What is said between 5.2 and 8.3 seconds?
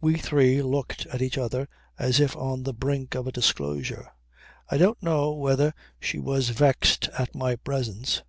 whether she was vexed at my presence.